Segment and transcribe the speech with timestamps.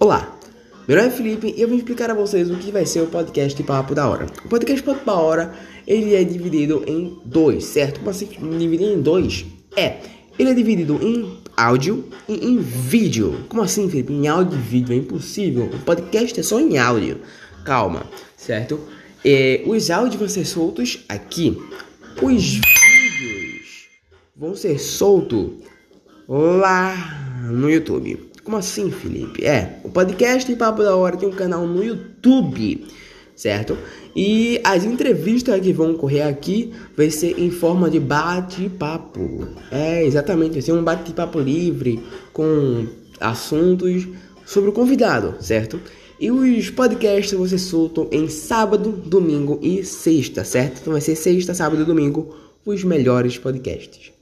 [0.00, 0.38] Olá,
[0.86, 3.08] meu nome é Felipe e eu vou explicar a vocês o que vai ser o
[3.08, 4.26] podcast Papo da Hora.
[4.44, 5.52] O podcast Papo da Hora,
[5.84, 7.98] ele é dividido em dois, certo?
[7.98, 9.44] Como assim dividir em dois?
[9.76, 9.96] É,
[10.38, 13.44] ele é dividido em áudio e em vídeo.
[13.48, 14.12] Como assim, Felipe?
[14.12, 15.64] Em áudio e vídeo é impossível.
[15.64, 17.20] O podcast é só em áudio.
[17.64, 18.06] Calma,
[18.36, 18.78] certo?
[19.24, 21.60] É, os áudios vão ser soltos aqui.
[22.22, 23.88] Os vídeos
[24.36, 25.54] vão ser soltos
[26.28, 26.94] lá
[27.50, 28.27] no YouTube.
[28.48, 29.44] Como assim, Felipe?
[29.44, 32.82] É, o podcast Papo da Hora tem um canal no YouTube,
[33.36, 33.76] certo?
[34.16, 39.48] E as entrevistas que vão ocorrer aqui vai ser em forma de bate-papo.
[39.70, 42.86] É, exatamente, vai ser um bate-papo livre com
[43.20, 44.08] assuntos
[44.46, 45.78] sobre o convidado, certo?
[46.18, 50.78] E os podcasts você soltam em sábado, domingo e sexta, certo?
[50.80, 52.34] Então vai ser sexta, sábado e domingo
[52.64, 54.17] os melhores podcasts.